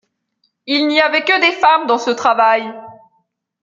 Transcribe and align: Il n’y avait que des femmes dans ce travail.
Il 0.65 0.87
n’y 0.87 0.99
avait 0.99 1.23
que 1.25 1.39
des 1.39 1.55
femmes 1.57 1.85
dans 1.85 1.99
ce 1.99 2.09
travail. 2.09 2.63